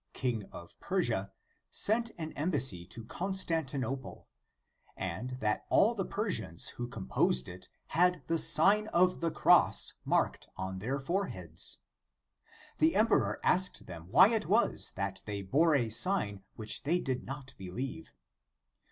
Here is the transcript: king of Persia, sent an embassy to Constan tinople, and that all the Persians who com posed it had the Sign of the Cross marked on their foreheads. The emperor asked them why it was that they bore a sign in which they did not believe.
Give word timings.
king 0.13 0.45
of 0.51 0.79
Persia, 0.79 1.31
sent 1.69 2.09
an 2.17 2.31
embassy 2.33 2.87
to 2.87 3.03
Constan 3.05 3.65
tinople, 3.67 4.25
and 4.97 5.37
that 5.41 5.67
all 5.69 5.93
the 5.93 6.05
Persians 6.07 6.69
who 6.69 6.87
com 6.89 7.07
posed 7.07 7.47
it 7.47 7.69
had 7.89 8.23
the 8.25 8.39
Sign 8.39 8.87
of 8.87 9.21
the 9.21 9.29
Cross 9.29 9.93
marked 10.03 10.47
on 10.57 10.79
their 10.79 10.99
foreheads. 10.99 11.81
The 12.79 12.95
emperor 12.95 13.39
asked 13.43 13.85
them 13.85 14.07
why 14.09 14.29
it 14.29 14.47
was 14.47 14.89
that 14.95 15.21
they 15.25 15.43
bore 15.43 15.75
a 15.75 15.91
sign 15.91 16.29
in 16.29 16.43
which 16.55 16.81
they 16.81 16.99
did 16.99 17.23
not 17.23 17.53
believe. 17.59 18.11